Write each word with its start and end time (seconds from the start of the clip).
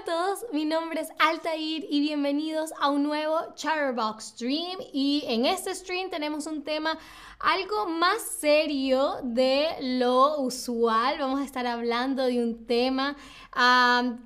a 0.00 0.04
todos, 0.04 0.46
mi 0.52 0.64
nombre 0.64 1.00
es 1.00 1.08
Altair 1.18 1.84
y 1.90 2.00
bienvenidos 2.00 2.72
a 2.80 2.88
un 2.90 3.02
nuevo 3.02 3.38
Chatterbox 3.54 4.28
Stream. 4.28 4.78
Y 4.94 5.24
en 5.26 5.44
este 5.44 5.74
stream 5.74 6.08
tenemos 6.08 6.46
un 6.46 6.62
tema 6.62 6.98
algo 7.38 7.86
más 7.86 8.22
serio 8.22 9.16
de 9.22 9.66
lo 9.80 10.40
usual. 10.40 11.18
Vamos 11.18 11.40
a 11.40 11.44
estar 11.44 11.66
hablando 11.66 12.24
de 12.24 12.42
un 12.42 12.66
tema 12.66 13.14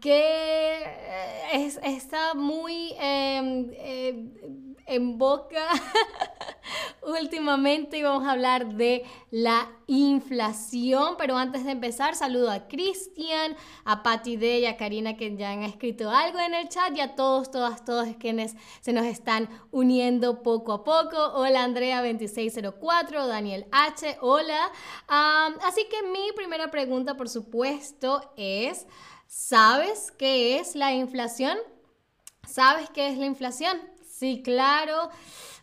que 0.01 0.85
es, 1.53 1.81
está 1.83 2.35
muy 2.35 2.95
em, 3.01 3.71
eh, 3.73 4.74
en 4.87 5.19
boca 5.19 5.69
últimamente 7.03 7.99
y 7.99 8.03
vamos 8.03 8.27
a 8.27 8.33
hablar 8.33 8.75
de 8.75 9.05
la 9.31 9.71
inflación. 9.87 11.17
Pero 11.19 11.37
antes 11.37 11.65
de 11.65 11.73
empezar, 11.73 12.15
saludo 12.15 12.51
a 12.51 12.67
Cristian, 12.69 13.57
a 13.85 14.03
Patti 14.03 14.37
D 14.37 14.61
y 14.61 14.67
a 14.67 14.77
Karina 14.77 15.17
que 15.17 15.37
ya 15.37 15.51
han 15.51 15.63
escrito 15.63 16.11
algo 16.11 16.39
en 16.39 16.55
el 16.55 16.69
chat 16.69 16.97
y 16.97 17.01
a 17.01 17.15
todos, 17.15 17.51
todas, 17.51 17.85
todos 17.85 18.09
quienes 18.19 18.55
se 18.81 18.93
nos 18.93 19.07
están 19.07 19.49
uniendo 19.71 20.43
poco 20.43 20.73
a 20.73 20.85
poco. 20.85 21.17
Hola 21.35 21.67
Andrea2604, 21.67 23.27
Daniel 23.27 23.67
H, 23.73 24.19
hola. 24.21 24.71
así 25.09 25.87
que 25.89 26.03
mi 26.09 26.33
primera 26.35 26.71
pregunta, 26.71 27.17
por 27.17 27.29
supuesto, 27.29 28.33
es, 28.37 28.87
¿sabes 29.27 30.13
qué 30.13 30.59
es 30.59 30.75
la 30.75 30.93
inflación? 30.93 31.59
¿Sabes 32.47 32.91
qué 32.91 33.09
es 33.09 33.19
la 33.19 33.27
inflación? 33.27 33.94
Sí, 34.25 34.41
claro. 34.43 35.11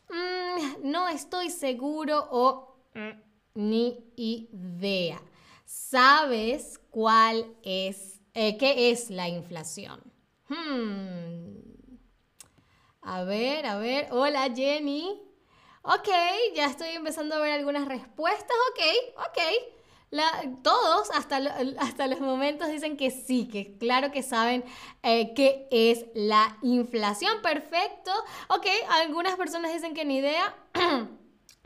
Mm, 0.09 0.91
no 0.91 1.07
estoy 1.07 1.49
seguro 1.49 2.27
o 2.29 2.75
mm, 2.93 3.09
ni 3.55 4.13
idea. 4.15 5.19
¿Sabes 5.65 6.77
cuál 6.91 7.55
es, 7.63 8.21
eh, 8.35 8.57
qué 8.59 8.91
es 8.91 9.09
la 9.09 9.27
inflación? 9.29 9.99
Hmm. 10.47 11.55
A 13.01 13.23
ver, 13.23 13.65
a 13.65 13.79
ver. 13.79 14.09
Hola 14.11 14.47
Jenny. 14.55 15.19
Ok, 15.81 16.09
ya 16.55 16.67
estoy 16.67 16.89
empezando 16.89 17.33
a 17.33 17.39
ver 17.39 17.53
algunas 17.53 17.87
respuestas. 17.87 18.57
Ok, 18.69 19.25
ok 19.27 19.80
todos, 20.61 21.09
hasta, 21.11 21.37
hasta 21.79 22.07
los 22.07 22.19
momentos, 22.19 22.69
dicen 22.69 22.97
que 22.97 23.11
sí, 23.11 23.47
que 23.47 23.77
claro 23.77 24.11
que 24.11 24.23
saben 24.23 24.63
eh, 25.03 25.33
qué 25.33 25.67
es 25.71 26.05
la 26.13 26.57
inflación. 26.61 27.41
Perfecto. 27.41 28.11
Ok, 28.49 28.67
algunas 28.89 29.35
personas 29.35 29.73
dicen 29.73 29.93
que 29.93 30.05
ni 30.05 30.17
idea. 30.17 30.55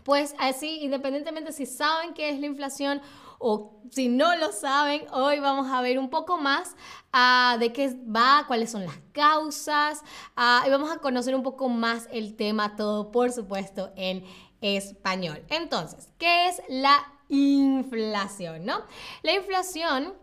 pues 0.03 0.35
así, 0.37 0.81
independientemente 0.83 1.51
si 1.51 1.65
saben 1.65 2.13
qué 2.13 2.29
es 2.29 2.39
la 2.39 2.45
inflación 2.45 3.01
o 3.39 3.81
si 3.91 4.07
no 4.07 4.35
lo 4.35 4.51
saben, 4.51 5.05
hoy 5.11 5.39
vamos 5.39 5.67
a 5.71 5.81
ver 5.81 5.97
un 5.97 6.09
poco 6.09 6.37
más 6.37 6.75
uh, 7.13 7.57
de 7.59 7.73
qué 7.73 7.95
va, 8.05 8.45
cuáles 8.47 8.69
son 8.69 8.85
las 8.85 8.97
causas 9.11 10.01
uh, 10.37 10.67
y 10.67 10.69
vamos 10.69 10.91
a 10.91 10.99
conocer 10.99 11.35
un 11.35 11.43
poco 11.43 11.69
más 11.69 12.07
el 12.11 12.35
tema, 12.35 12.75
todo 12.75 13.11
por 13.11 13.31
supuesto 13.31 13.91
en 13.95 14.23
español. 14.61 15.43
Entonces, 15.49 16.09
¿qué 16.19 16.47
es 16.47 16.61
la 16.69 17.14
inflación, 17.29 18.65
¿no? 18.65 18.83
La 19.23 19.33
inflación 19.33 20.13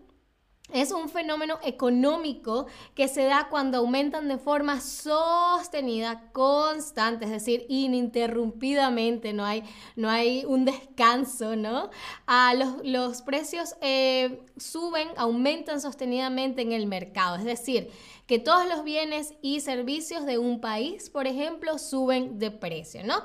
es 0.73 0.91
un 0.91 1.09
fenómeno 1.09 1.59
económico 1.63 2.67
que 2.95 3.09
se 3.09 3.25
da 3.25 3.49
cuando 3.51 3.79
aumentan 3.79 4.29
de 4.29 4.39
forma 4.39 4.81
sostenida, 4.81 6.31
constante, 6.33 7.27
es 7.27 7.31
decir, 7.31 7.67
ininterrumpidamente, 7.69 9.33
no 9.33 9.45
hay, 9.45 9.65
no 9.97 10.09
hay 10.09 10.45
un 10.47 10.65
descanso, 10.65 11.57
¿no? 11.57 11.91
Ah, 12.27 12.55
los, 12.55 12.85
los, 12.85 13.23
precios 13.23 13.75
eh, 13.83 14.45
suben, 14.57 15.09
aumentan 15.17 15.81
sostenidamente 15.81 16.63
en 16.63 16.73
el 16.73 16.87
mercado, 16.87 17.37
es 17.37 17.45
decir, 17.45 17.91
que 18.27 18.39
todos 18.39 18.67
los 18.67 18.83
bienes 18.83 19.35
y 19.43 19.61
servicios 19.61 20.25
de 20.25 20.39
un 20.39 20.61
país, 20.61 21.11
por 21.11 21.27
ejemplo, 21.27 21.79
suben 21.79 22.39
de 22.39 22.51
precio, 22.51 23.05
¿no? 23.05 23.23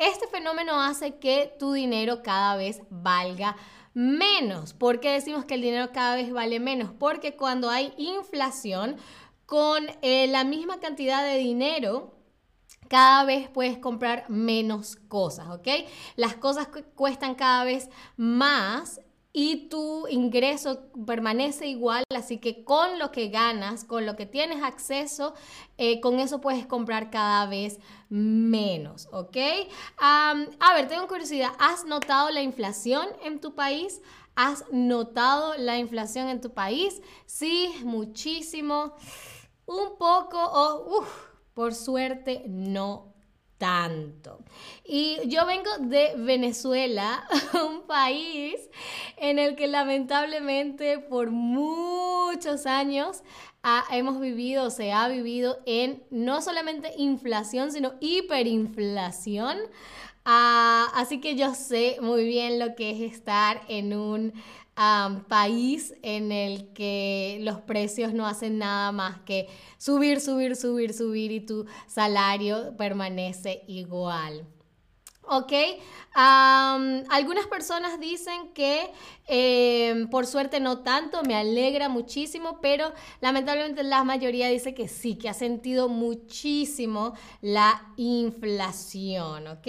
Este 0.00 0.26
fenómeno 0.28 0.80
hace 0.82 1.18
que 1.18 1.54
tu 1.58 1.74
dinero 1.74 2.22
cada 2.22 2.56
vez 2.56 2.80
valga 2.88 3.54
menos. 3.92 4.72
¿Por 4.72 4.98
qué 4.98 5.10
decimos 5.10 5.44
que 5.44 5.56
el 5.56 5.60
dinero 5.60 5.90
cada 5.92 6.16
vez 6.16 6.32
vale 6.32 6.58
menos? 6.58 6.90
Porque 6.98 7.36
cuando 7.36 7.68
hay 7.68 7.92
inflación, 7.98 8.96
con 9.44 9.84
eh, 10.00 10.26
la 10.28 10.44
misma 10.44 10.80
cantidad 10.80 11.22
de 11.22 11.36
dinero, 11.36 12.14
cada 12.88 13.24
vez 13.24 13.50
puedes 13.50 13.76
comprar 13.76 14.24
menos 14.30 14.96
cosas, 14.96 15.48
¿ok? 15.50 15.68
Las 16.16 16.34
cosas 16.34 16.68
cuestan 16.94 17.34
cada 17.34 17.64
vez 17.64 17.90
más 18.16 19.02
y 19.32 19.68
tu 19.68 20.08
ingreso 20.08 20.90
permanece 21.06 21.68
igual, 21.68 22.04
así 22.14 22.38
que 22.38 22.64
con 22.64 22.98
lo 22.98 23.12
que 23.12 23.28
ganas, 23.28 23.84
con 23.84 24.04
lo 24.04 24.16
que 24.16 24.26
tienes 24.26 24.62
acceso, 24.62 25.34
eh, 25.78 26.00
con 26.00 26.18
eso 26.18 26.40
puedes 26.40 26.66
comprar 26.66 27.10
cada 27.10 27.46
vez 27.46 27.78
menos, 28.08 29.08
¿ok? 29.12 29.36
a 29.98 30.74
ver, 30.74 30.88
tengo 30.88 31.06
curiosidad, 31.06 31.52
¿has 31.58 31.84
notado 31.84 32.30
la 32.30 32.42
inflación 32.42 33.06
en 33.22 33.40
tu 33.40 33.54
país? 33.54 34.00
¿Has 34.34 34.64
notado 34.72 35.54
la 35.56 35.78
inflación 35.78 36.28
en 36.28 36.40
tu 36.40 36.54
país? 36.54 37.02
Sí, 37.26 37.72
muchísimo, 37.84 38.94
un 39.66 39.96
poco 39.98 40.38
o, 40.40 41.04
por 41.54 41.74
suerte, 41.74 42.44
no 42.48 43.09
tanto. 43.60 44.38
Y 44.84 45.18
yo 45.26 45.44
vengo 45.44 45.70
de 45.80 46.14
Venezuela, 46.16 47.28
un 47.68 47.82
país 47.86 48.56
en 49.18 49.38
el 49.38 49.54
que 49.54 49.66
lamentablemente 49.66 50.98
por 50.98 51.30
muchos 51.30 52.64
años 52.64 53.22
hemos 53.92 54.18
vivido, 54.18 54.70
se 54.70 54.92
ha 54.92 55.06
vivido 55.08 55.58
en 55.66 56.02
no 56.10 56.40
solamente 56.40 56.94
inflación, 56.96 57.70
sino 57.70 57.92
hiperinflación. 58.00 59.58
Ah, 60.24 60.88
así 60.94 61.20
que 61.20 61.36
yo 61.36 61.54
sé 61.54 61.98
muy 62.00 62.24
bien 62.24 62.58
lo 62.58 62.74
que 62.74 62.90
es 62.90 63.12
estar 63.12 63.60
en 63.68 63.92
un 63.92 64.32
país 65.28 65.94
en 66.02 66.32
el 66.32 66.72
que 66.72 67.38
los 67.42 67.60
precios 67.60 68.14
no 68.14 68.26
hacen 68.26 68.58
nada 68.58 68.92
más 68.92 69.18
que 69.20 69.48
subir, 69.78 70.20
subir, 70.20 70.56
subir, 70.56 70.94
subir 70.94 71.32
y 71.32 71.40
tu 71.40 71.66
salario 71.86 72.74
permanece 72.76 73.62
igual. 73.66 74.46
¿ok? 75.30 75.52
algunas 76.12 77.46
personas 77.46 78.00
dicen 78.00 78.52
que 78.52 78.90
em, 79.28 80.08
por 80.08 80.26
suerte 80.26 80.58
no 80.58 80.80
tanto, 80.80 81.22
me 81.22 81.36
alegra 81.36 81.88
muchísimo, 81.88 82.60
pero 82.60 82.92
lamentablemente 83.20 83.84
la 83.84 84.02
mayoría 84.02 84.48
dice 84.48 84.74
que 84.74 84.88
sí, 84.88 85.14
que 85.14 85.28
ha 85.28 85.34
sentido 85.34 85.88
muchísimo 85.88 87.14
la 87.40 87.92
inflación, 87.96 89.46
¿ok? 89.46 89.68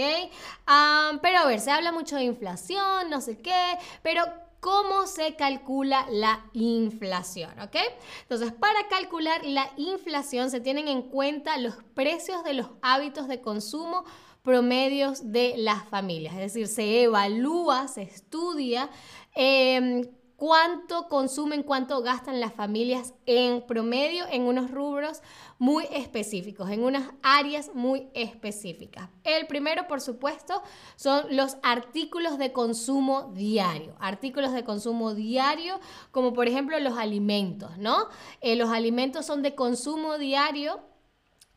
pero 1.22 1.40
a 1.40 1.46
ver, 1.46 1.60
se 1.60 1.70
habla 1.70 1.92
mucho 1.92 2.16
de 2.16 2.24
inflación, 2.24 3.10
no 3.12 3.22
sé 3.22 3.38
qué, 3.38 3.78
pero 4.02 4.24
cómo 4.62 5.08
se 5.08 5.36
calcula 5.36 6.06
la 6.10 6.46
inflación, 6.54 7.60
¿ok? 7.60 7.76
Entonces, 8.22 8.54
para 8.54 8.88
calcular 8.88 9.44
la 9.44 9.70
inflación 9.76 10.50
se 10.50 10.62
tienen 10.62 10.88
en 10.88 11.02
cuenta 11.02 11.58
los 11.58 11.76
precios 11.96 12.44
de 12.46 12.54
los 12.54 12.68
hábitos 12.82 13.28
de 13.28 13.42
consumo 13.42 14.06
promedios 14.44 15.32
de 15.32 15.56
las 15.58 15.84
familias, 15.90 16.34
es 16.36 16.54
decir, 16.54 16.68
se 16.68 17.04
evalúa, 17.04 17.88
se 17.88 18.04
estudia 18.04 18.90
em, 19.36 20.08
cuánto 20.42 21.08
consumen, 21.08 21.62
cuánto 21.62 22.02
gastan 22.02 22.40
las 22.40 22.52
familias 22.52 23.14
en 23.28 23.62
promedio 23.62 24.26
en 24.28 24.42
unos 24.42 24.72
rubros 24.72 25.22
muy 25.60 25.86
específicos, 25.92 26.72
en 26.72 26.84
unas 26.84 27.12
áreas 27.22 27.70
muy 27.76 28.08
específicas. 28.16 29.08
El 29.24 29.46
primero, 29.46 29.88
por 29.88 30.02
supuesto, 30.02 30.64
son 30.96 31.26
los 31.30 31.58
artículos 31.62 32.40
de 32.40 32.54
consumo 32.54 33.32
diario. 33.36 33.96
Artículos 34.00 34.52
de 34.52 34.64
consumo 34.64 35.14
diario, 35.14 35.80
como 36.10 36.34
por 36.34 36.48
ejemplo 36.48 36.80
los 36.80 36.98
alimentos, 36.98 37.78
¿no? 37.78 38.08
Eh, 38.42 38.56
los 38.56 38.72
alimentos 38.72 39.28
son 39.28 39.44
de 39.44 39.54
consumo 39.54 40.18
diario 40.18 40.80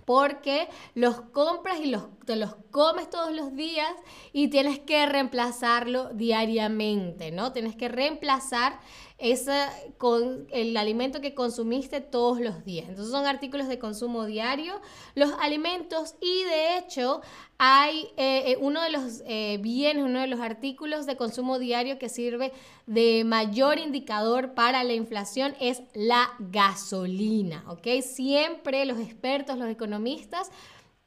porque 0.05 0.69
los 0.95 1.21
compras 1.21 1.79
y 1.81 1.87
los, 1.87 2.05
te 2.27 2.37
los 2.37 2.55
comes 2.71 3.11
todos 3.11 3.33
los 3.33 3.55
días 3.55 3.93
y 4.33 4.49
tienes 4.49 4.79
que 4.79 5.07
reemplazarlo 5.07 6.11
diariamente, 6.15 7.31
¿no? 7.31 7.53
Tienes 7.53 7.77
que 7.77 7.89
reemplazar 7.89 8.81
ese, 9.25 9.67
con 9.97 10.47
el 10.51 10.77
alimento 10.77 11.23
que 11.23 11.35
consumiste 11.35 12.03
todos 12.03 12.41
los 12.41 12.63
días. 12.63 12.91
Entonces 12.91 13.11
son 13.11 13.25
artículos 13.25 13.69
de 13.69 13.79
consumo 13.79 14.27
diario, 14.27 14.83
los 15.15 15.33
alimentos 15.41 16.15
y 16.21 16.43
de 16.45 16.77
hecho 16.77 17.23
hay 17.57 18.09
eh, 18.19 18.53
eh, 18.53 18.59
uno 18.61 18.83
de 18.83 18.91
los 18.91 19.23
eh, 19.27 19.59
bienes, 19.63 20.05
uno 20.05 20.21
de 20.21 20.27
los 20.27 20.41
artículos 20.41 21.07
de 21.07 21.17
consumo 21.17 21.59
diario 21.59 21.99
que 21.99 22.11
sirve 22.11 22.53
de 22.87 23.25
mayor 23.25 23.79
indicador 23.79 24.53
para 24.53 24.85
la 24.85 24.93
inflación 24.93 25.55
es 25.59 25.81
la 25.95 26.31
gasolina, 26.39 27.65
¿ok? 27.69 28.03
Siempre 28.03 28.85
los 28.85 28.99
expertos, 28.99 29.57
los 29.57 29.71
economistas 29.71 30.51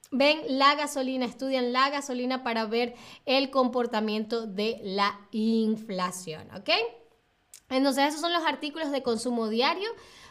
ven 0.10 0.40
la 0.48 0.74
gasolina, 0.74 1.26
estudian 1.26 1.72
la 1.72 1.92
gasolina 1.92 2.42
para 2.42 2.66
ver 2.66 2.96
el 3.28 3.52
comportamiento 3.52 4.48
de 4.48 4.80
la 4.82 5.20
inflación, 5.32 6.50
¿ok? 6.56 6.72
Entonces, 7.70 8.06
esos 8.10 8.22
son 8.22 8.32
los 8.32 8.46
artículos 8.46 8.92
de 8.92 9.04
consumo 9.04 9.50
diario. 9.50 9.90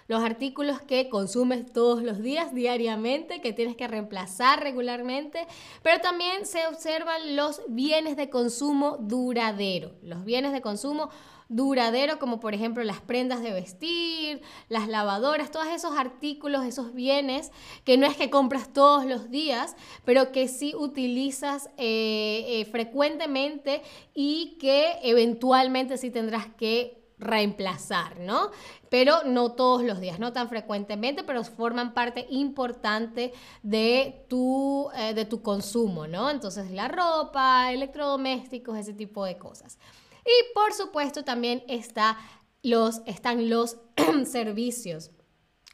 los 0.08 0.22
artículos 0.22 0.80
que 0.80 1.08
consumes 1.08 1.72
todos 1.72 2.00
los 2.00 2.22
días, 2.22 2.54
diariamente, 2.54 3.40
que 3.40 3.52
tienes 3.52 3.74
que 3.74 3.88
reemplazar 3.88 4.62
regularmente, 4.62 5.48
pero 5.82 6.00
también 6.00 6.46
se 6.46 6.64
observan 6.68 7.34
los 7.34 7.60
bienes 7.66 8.16
de 8.16 8.30
consumo 8.30 8.98
duradero, 9.00 9.96
los 10.02 10.24
bienes 10.24 10.52
de 10.52 10.60
consumo 10.60 11.10
duradero, 11.48 12.20
como 12.20 12.40
por 12.40 12.54
ejemplo 12.54 12.84
las 12.84 13.00
prendas 13.00 13.42
de 13.42 13.52
vestir, 13.52 14.42
las 14.68 14.86
lavadoras, 14.86 15.50
todos 15.50 15.66
esos 15.66 15.96
artículos, 15.98 16.64
esos 16.64 16.94
bienes 16.94 17.50
que 17.84 17.96
no 17.96 18.06
es 18.06 18.16
que 18.16 18.30
compras 18.30 18.72
todos 18.72 19.04
los 19.06 19.30
días, 19.30 19.76
pero 20.04 20.30
que 20.30 20.46
sí 20.46 20.72
utilizas 20.76 21.68
eh, 21.76 22.44
eh, 22.48 22.64
frecuentemente 22.66 23.82
y 24.14 24.56
que 24.60 24.98
eventualmente 25.02 25.98
sí 25.98 26.10
tendrás 26.10 26.46
que 26.54 27.05
reemplazar, 27.18 28.20
¿no? 28.20 28.50
Pero 28.90 29.24
no 29.24 29.52
todos 29.52 29.82
los 29.82 30.00
días, 30.00 30.18
no 30.18 30.32
tan 30.32 30.48
frecuentemente, 30.48 31.24
pero 31.24 31.42
forman 31.44 31.94
parte 31.94 32.26
importante 32.30 33.32
de 33.62 34.26
tu, 34.28 34.88
eh, 34.96 35.14
de 35.14 35.24
tu 35.24 35.42
consumo, 35.42 36.06
¿no? 36.06 36.30
Entonces 36.30 36.70
la 36.70 36.88
ropa, 36.88 37.72
electrodomésticos, 37.72 38.76
ese 38.76 38.92
tipo 38.92 39.24
de 39.24 39.38
cosas. 39.38 39.78
Y 40.24 40.54
por 40.54 40.72
supuesto 40.72 41.24
también 41.24 41.62
está 41.68 42.18
los, 42.62 43.00
están 43.06 43.48
los 43.48 43.78
servicios, 44.26 45.12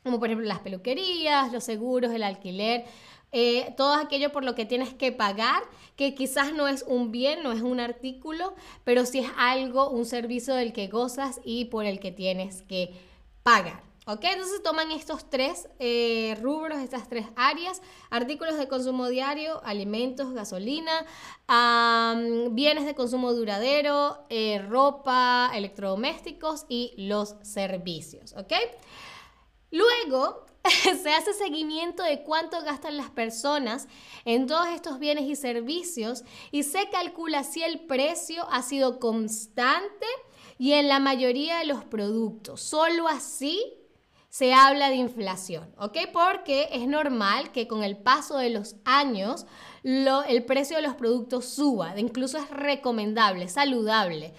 como 0.02 0.18
por 0.18 0.28
ejemplo 0.28 0.46
las 0.46 0.60
peluquerías, 0.60 1.52
los 1.52 1.64
seguros, 1.64 2.12
el 2.12 2.22
alquiler, 2.22 2.84
eh, 3.32 3.74
todo 3.76 3.94
aquello 3.94 4.30
por 4.30 4.44
lo 4.44 4.54
que 4.54 4.66
tienes 4.66 4.92
que 4.94 5.10
pagar, 5.10 5.62
que 5.96 6.14
quizás 6.14 6.52
no 6.52 6.68
es 6.68 6.84
un 6.86 7.10
bien, 7.10 7.42
no 7.42 7.52
es 7.52 7.62
un 7.62 7.80
artículo, 7.80 8.54
pero 8.84 9.06
sí 9.06 9.20
es 9.20 9.30
algo, 9.36 9.88
un 9.90 10.04
servicio 10.04 10.54
del 10.54 10.72
que 10.72 10.88
gozas 10.88 11.40
y 11.44 11.64
por 11.66 11.86
el 11.86 11.98
que 11.98 12.12
tienes 12.12 12.62
que 12.62 12.94
pagar. 13.42 13.82
¿Ok? 14.04 14.24
Entonces 14.24 14.60
toman 14.64 14.90
estos 14.90 15.30
tres 15.30 15.68
eh, 15.78 16.36
rubros, 16.42 16.80
estas 16.80 17.08
tres 17.08 17.24
áreas, 17.36 17.80
artículos 18.10 18.58
de 18.58 18.66
consumo 18.66 19.08
diario, 19.08 19.62
alimentos, 19.64 20.32
gasolina, 20.32 21.06
bienes 22.50 22.84
de 22.84 22.94
consumo 22.96 23.32
duradero, 23.32 24.26
eh, 24.28 24.60
ropa, 24.68 25.52
electrodomésticos 25.54 26.66
y 26.68 26.94
los 26.96 27.36
servicios. 27.42 28.34
¿Ok? 28.36 28.52
Luego 29.70 30.46
se 31.02 31.10
hace 31.12 31.32
seguimiento 31.32 32.02
de 32.02 32.22
cuánto 32.22 32.62
gastan 32.62 32.96
las 32.96 33.10
personas 33.10 33.88
en 34.24 34.46
todos 34.46 34.68
estos 34.68 34.98
bienes 34.98 35.24
y 35.24 35.36
servicios 35.36 36.24
y 36.50 36.62
se 36.62 36.88
calcula 36.90 37.44
si 37.44 37.62
el 37.62 37.80
precio 37.80 38.46
ha 38.50 38.62
sido 38.62 39.00
constante 39.00 40.06
y 40.58 40.72
en 40.72 40.88
la 40.88 41.00
mayoría 41.00 41.58
de 41.58 41.64
los 41.64 41.84
productos. 41.84 42.60
Solo 42.60 43.08
así 43.08 43.81
se 44.32 44.54
habla 44.54 44.88
de 44.88 44.94
inflación, 44.94 45.74
¿ok? 45.76 45.98
Porque 46.10 46.70
es 46.72 46.88
normal 46.88 47.52
que 47.52 47.68
con 47.68 47.84
el 47.84 47.98
paso 47.98 48.38
de 48.38 48.48
los 48.48 48.76
años 48.86 49.44
el 49.84 50.44
precio 50.46 50.76
de 50.76 50.82
los 50.82 50.94
productos 50.94 51.44
suba, 51.44 51.92
incluso 52.00 52.38
es 52.38 52.48
recomendable, 52.48 53.46
saludable, 53.50 54.32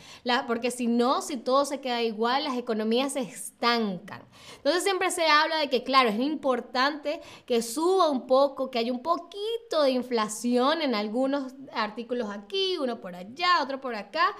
porque 0.47 0.71
si 0.71 0.87
no, 0.87 1.21
si 1.21 1.37
todo 1.37 1.65
se 1.65 1.79
queda 1.79 2.01
igual, 2.01 2.45
las 2.45 2.57
economías 2.57 3.13
se 3.13 3.19
estancan. 3.19 4.23
Entonces 4.57 4.81
siempre 4.81 5.11
se 5.11 5.27
habla 5.27 5.57
de 5.57 5.69
que, 5.69 5.83
claro, 5.83 6.09
es 6.09 6.19
importante 6.19 7.21
que 7.45 7.61
suba 7.61 8.09
un 8.09 8.25
poco, 8.25 8.71
que 8.71 8.79
haya 8.79 8.91
un 8.91 9.03
poquito 9.03 9.83
de 9.83 9.91
inflación 9.91 10.81
en 10.81 10.95
algunos 10.95 11.53
artículos 11.71 12.31
aquí, 12.31 12.79
uno 12.79 12.99
por 12.99 13.15
allá, 13.15 13.61
otro 13.61 13.79
por 13.79 13.93
acá, 13.93 14.35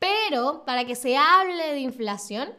pero 0.00 0.64
para 0.64 0.86
que 0.86 0.96
se 0.96 1.16
hable 1.16 1.68
de 1.74 1.78
inflación, 1.78 2.52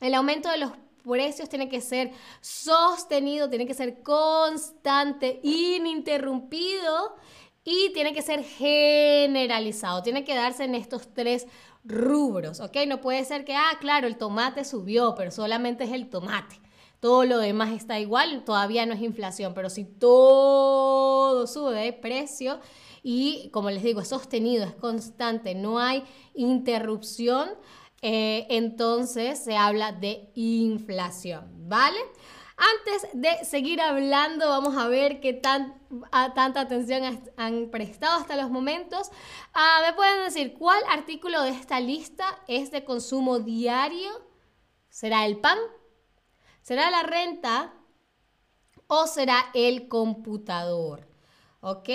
el 0.00 0.14
aumento 0.14 0.48
de 0.48 0.56
los 0.56 0.72
precios 1.02 1.48
tiene 1.48 1.68
que 1.68 1.80
ser 1.80 2.12
sostenido, 2.40 3.48
tiene 3.48 3.66
que 3.66 3.74
ser 3.74 4.02
constante, 4.02 5.40
ininterrumpido 5.42 7.16
y 7.64 7.92
tiene 7.92 8.14
que 8.14 8.22
ser 8.22 8.44
generalizado. 8.44 10.02
Tiene 10.02 10.24
que 10.24 10.34
darse 10.34 10.64
en 10.64 10.74
estos 10.74 11.12
tres 11.12 11.46
rubros, 11.84 12.60
¿ok? 12.60 12.76
No 12.86 13.00
puede 13.00 13.24
ser 13.24 13.44
que, 13.44 13.54
ah, 13.54 13.76
claro, 13.80 14.06
el 14.06 14.16
tomate 14.16 14.64
subió, 14.64 15.14
pero 15.14 15.30
solamente 15.30 15.84
es 15.84 15.92
el 15.92 16.08
tomate. 16.08 16.60
Todo 17.00 17.24
lo 17.24 17.38
demás 17.38 17.70
está 17.72 18.00
igual, 18.00 18.44
todavía 18.44 18.84
no 18.84 18.94
es 18.94 19.02
inflación, 19.02 19.54
pero 19.54 19.70
si 19.70 19.84
todo 19.84 21.46
sube 21.46 21.76
de 21.76 21.92
precio 21.92 22.58
y, 23.02 23.50
como 23.52 23.70
les 23.70 23.84
digo, 23.84 24.00
es 24.00 24.08
sostenido, 24.08 24.64
es 24.64 24.74
constante, 24.74 25.54
no 25.54 25.78
hay 25.78 26.02
interrupción, 26.34 27.50
eh, 28.00 28.46
entonces 28.50 29.42
se 29.42 29.56
habla 29.56 29.92
de 29.92 30.30
inflación, 30.34 31.68
¿vale? 31.68 31.98
Antes 32.56 33.08
de 33.12 33.44
seguir 33.44 33.80
hablando, 33.80 34.48
vamos 34.48 34.76
a 34.76 34.88
ver 34.88 35.20
qué 35.20 35.32
tan, 35.32 35.80
tanta 36.34 36.62
atención 36.62 37.22
han 37.36 37.70
prestado 37.70 38.18
hasta 38.20 38.36
los 38.36 38.50
momentos. 38.50 39.10
Ah, 39.54 39.80
¿Me 39.86 39.92
pueden 39.92 40.24
decir 40.24 40.54
cuál 40.54 40.82
artículo 40.90 41.42
de 41.42 41.50
esta 41.50 41.78
lista 41.78 42.24
es 42.48 42.72
de 42.72 42.84
consumo 42.84 43.38
diario? 43.38 44.10
¿Será 44.88 45.24
el 45.24 45.38
pan? 45.38 45.58
¿Será 46.62 46.90
la 46.90 47.04
renta? 47.04 47.72
¿O 48.88 49.06
será 49.06 49.50
el 49.54 49.86
computador? 49.86 51.06
¿Ok? 51.60 51.88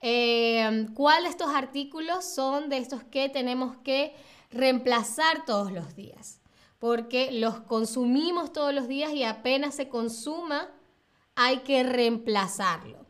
Eh, 0.00 0.86
¿Cuál 0.94 1.24
de 1.24 1.28
estos 1.28 1.54
artículos 1.54 2.24
son 2.24 2.70
de 2.70 2.78
estos 2.78 3.04
que 3.04 3.28
tenemos 3.28 3.76
que 3.84 4.14
reemplazar 4.50 5.44
todos 5.44 5.72
los 5.72 5.94
días, 5.94 6.40
porque 6.78 7.30
los 7.32 7.60
consumimos 7.60 8.52
todos 8.52 8.74
los 8.74 8.88
días 8.88 9.12
y 9.12 9.24
apenas 9.24 9.74
se 9.74 9.88
consuma, 9.88 10.68
hay 11.34 11.58
que 11.58 11.82
reemplazarlo. 11.82 13.06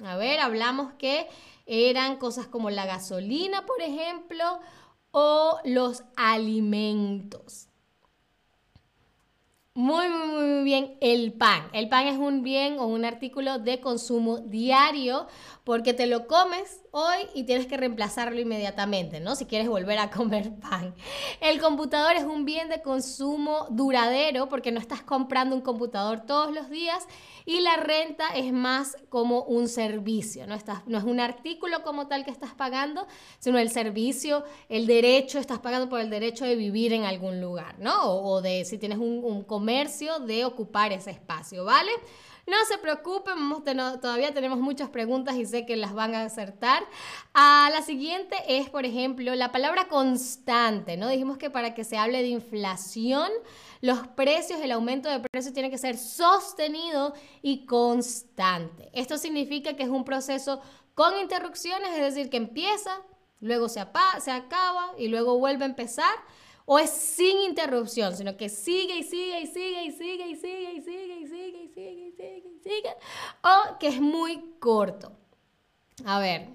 A 0.00 0.16
ver, 0.16 0.40
hablamos 0.40 0.92
que 0.94 1.28
eran 1.66 2.16
cosas 2.16 2.46
como 2.46 2.70
la 2.70 2.86
gasolina, 2.86 3.66
por 3.66 3.80
ejemplo, 3.80 4.60
o 5.12 5.58
los 5.64 6.04
alimentos. 6.16 7.68
Muy, 9.74 10.06
muy, 10.10 10.28
muy 10.28 10.64
bien, 10.64 10.98
el 11.00 11.32
pan. 11.32 11.70
El 11.72 11.88
pan 11.88 12.06
es 12.06 12.18
un 12.18 12.42
bien 12.42 12.78
o 12.78 12.86
un 12.86 13.06
artículo 13.06 13.58
de 13.58 13.80
consumo 13.80 14.36
diario 14.36 15.26
porque 15.64 15.94
te 15.94 16.06
lo 16.06 16.26
comes 16.26 16.82
hoy 16.90 17.16
y 17.34 17.44
tienes 17.44 17.66
que 17.66 17.78
reemplazarlo 17.78 18.38
inmediatamente, 18.38 19.18
¿no? 19.20 19.34
Si 19.34 19.46
quieres 19.46 19.68
volver 19.68 19.98
a 19.98 20.10
comer 20.10 20.52
pan. 20.60 20.94
El 21.40 21.58
computador 21.58 22.16
es 22.16 22.24
un 22.24 22.44
bien 22.44 22.68
de 22.68 22.82
consumo 22.82 23.66
duradero 23.70 24.50
porque 24.50 24.72
no 24.72 24.78
estás 24.78 25.02
comprando 25.02 25.56
un 25.56 25.62
computador 25.62 26.26
todos 26.26 26.52
los 26.52 26.68
días 26.68 27.06
y 27.46 27.60
la 27.60 27.76
renta 27.76 28.28
es 28.36 28.52
más 28.52 28.96
como 29.08 29.42
un 29.44 29.68
servicio, 29.68 30.46
¿no? 30.46 30.54
Estás, 30.54 30.86
no 30.86 30.98
es 30.98 31.04
un 31.04 31.18
artículo 31.18 31.82
como 31.82 32.08
tal 32.08 32.24
que 32.24 32.30
estás 32.30 32.52
pagando, 32.54 33.06
sino 33.38 33.58
el 33.58 33.70
servicio, 33.70 34.44
el 34.68 34.86
derecho, 34.86 35.38
estás 35.38 35.60
pagando 35.60 35.88
por 35.88 36.00
el 36.00 36.10
derecho 36.10 36.44
de 36.44 36.56
vivir 36.56 36.92
en 36.92 37.04
algún 37.04 37.40
lugar, 37.40 37.78
¿no? 37.78 38.12
O, 38.12 38.42
de 38.42 38.64
si 38.64 38.78
tienes 38.78 38.98
un, 38.98 39.22
un 39.24 39.42
de 40.26 40.44
ocupar 40.44 40.92
ese 40.92 41.10
espacio, 41.10 41.64
¿vale? 41.64 41.90
No 42.46 42.56
se 42.68 42.76
preocupen, 42.78 43.36
todavía 44.00 44.34
tenemos 44.34 44.58
muchas 44.58 44.90
preguntas 44.90 45.36
y 45.36 45.46
sé 45.46 45.64
que 45.64 45.76
las 45.76 45.94
van 45.94 46.16
a 46.16 46.24
acertar. 46.24 46.82
Ah, 47.34 47.70
la 47.72 47.82
siguiente 47.82 48.36
es, 48.48 48.68
por 48.68 48.84
ejemplo, 48.84 49.32
la 49.36 49.52
palabra 49.52 49.86
constante, 49.86 50.96
¿no? 50.96 51.08
Dijimos 51.08 51.38
que 51.38 51.50
para 51.50 51.72
que 51.72 51.84
se 51.84 51.96
hable 51.96 52.20
de 52.20 52.28
inflación, 52.28 53.30
los 53.80 54.08
precios, 54.08 54.60
el 54.60 54.72
aumento 54.72 55.08
de 55.08 55.20
precios 55.20 55.54
tiene 55.54 55.70
que 55.70 55.78
ser 55.78 55.96
sostenido 55.96 57.14
y 57.42 57.64
constante. 57.64 58.90
Esto 58.92 59.18
significa 59.18 59.74
que 59.74 59.84
es 59.84 59.88
un 59.88 60.04
proceso 60.04 60.60
con 60.94 61.16
interrupciones, 61.20 61.90
es 61.92 62.14
decir, 62.14 62.28
que 62.28 62.38
empieza, 62.38 63.02
luego 63.40 63.68
se, 63.68 63.86
se 64.20 64.30
acaba 64.32 64.92
y 64.98 65.06
luego 65.06 65.38
vuelve 65.38 65.64
a 65.64 65.68
empezar 65.68 66.14
o 66.64 66.78
es 66.78 66.90
sin 66.90 67.38
interrupción, 67.40 68.16
sino 68.16 68.36
que 68.36 68.48
sigue 68.48 68.98
y 68.98 69.02
sigue 69.02 69.40
y 69.40 69.46
sigue 69.46 69.84
y 69.84 69.90
sigue 69.92 70.28
y 70.28 70.36
sigue 70.36 70.72
y 70.72 70.80
sigue 70.82 71.16
y 71.16 71.26
sigue 71.26 71.62
y 71.62 71.68
sigue 71.68 72.06
y 72.06 72.12
sigue 72.12 72.48
y 72.48 72.58
sigue, 72.62 72.94
o 73.42 73.78
que 73.78 73.88
es 73.88 74.00
muy 74.00 74.54
corto. 74.58 75.12
A 76.04 76.18
ver. 76.18 76.48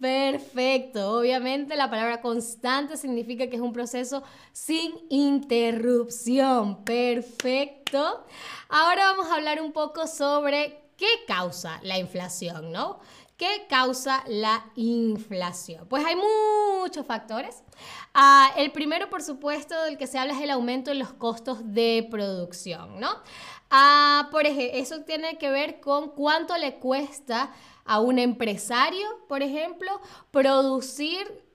Perfecto. 0.00 1.18
Obviamente 1.18 1.74
la 1.74 1.90
palabra 1.90 2.20
constante 2.20 2.96
significa 2.96 3.48
que 3.48 3.56
es 3.56 3.62
un 3.62 3.72
proceso 3.72 4.22
sin 4.52 4.94
interrupción. 5.08 6.84
Perfecto. 6.84 8.24
Ahora 8.68 9.06
vamos 9.12 9.26
a 9.26 9.34
hablar 9.34 9.60
un 9.60 9.72
poco 9.72 10.06
sobre 10.06 10.92
qué 10.96 11.08
causa 11.26 11.80
la 11.82 11.98
inflación, 11.98 12.70
¿no? 12.70 13.00
¿Qué 13.38 13.66
causa 13.68 14.24
la 14.26 14.64
inflación? 14.74 15.86
Pues 15.88 16.04
hay 16.04 16.16
muchos 16.16 17.06
factores. 17.06 17.62
Ah, 18.12 18.50
el 18.56 18.72
primero, 18.72 19.08
por 19.10 19.22
supuesto, 19.22 19.80
del 19.84 19.96
que 19.96 20.08
se 20.08 20.18
habla 20.18 20.34
es 20.34 20.42
el 20.42 20.50
aumento 20.50 20.90
en 20.90 20.98
los 20.98 21.12
costos 21.12 21.60
de 21.72 22.08
producción, 22.10 22.98
¿no? 22.98 23.08
Ah, 23.70 24.26
por 24.32 24.44
ejemplo, 24.44 24.76
eso 24.76 25.02
tiene 25.04 25.38
que 25.38 25.50
ver 25.50 25.78
con 25.78 26.08
cuánto 26.08 26.56
le 26.58 26.80
cuesta 26.80 27.52
a 27.84 28.00
un 28.00 28.18
empresario, 28.18 29.06
por 29.28 29.44
ejemplo, 29.44 30.00
producir 30.32 31.46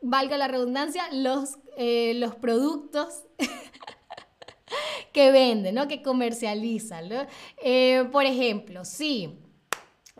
valga 0.00 0.38
la 0.38 0.48
redundancia, 0.48 1.04
los, 1.12 1.58
eh, 1.76 2.14
los 2.14 2.34
productos 2.34 3.24
que 5.12 5.30
venden, 5.32 5.74
¿no? 5.74 5.86
Que 5.86 6.00
comercializan, 6.00 7.10
¿no? 7.10 7.26
Eh, 7.62 8.08
por 8.10 8.24
ejemplo, 8.24 8.86
sí, 8.86 9.38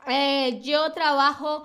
eh, 0.06 0.60
yo 0.62 0.92
trabajo 0.92 1.64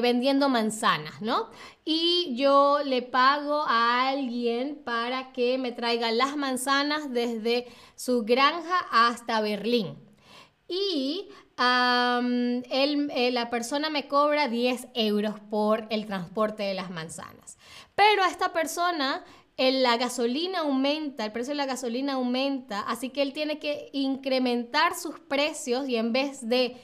vendiendo 0.00 0.48
manzanas, 0.48 1.20
¿no? 1.20 1.50
Y 1.84 2.36
yo 2.36 2.78
le 2.84 3.02
pago 3.02 3.64
a 3.66 4.08
alguien 4.08 4.80
para 4.84 5.32
que 5.32 5.58
me 5.58 5.72
traiga 5.72 6.12
las 6.12 6.36
manzanas 6.36 7.10
desde 7.10 7.66
su 7.96 8.22
granja 8.22 8.86
hasta 8.92 9.40
Berlín. 9.40 9.98
Y 10.68 11.28
la 11.56 13.48
persona 13.50 13.90
me 13.90 14.06
cobra 14.06 14.46
10 14.46 14.88
euros 14.94 15.40
por 15.50 15.86
el 15.90 16.06
transporte 16.06 16.62
de 16.62 16.74
las 16.74 16.90
manzanas. 16.90 17.58
Pero 17.96 18.22
a 18.22 18.28
esta 18.28 18.52
persona 18.52 19.24
la 19.58 19.96
gasolina 19.96 20.60
aumenta, 20.60 21.24
el 21.24 21.32
precio 21.32 21.50
de 21.50 21.56
la 21.56 21.66
gasolina 21.66 22.14
aumenta, 22.14 22.80
así 22.80 23.10
que 23.10 23.22
él 23.22 23.32
tiene 23.32 23.58
que 23.58 23.90
incrementar 23.92 24.94
sus 24.96 25.18
precios 25.20 25.88
y 25.88 25.96
en 25.96 26.12
vez 26.12 26.48
de 26.48 26.76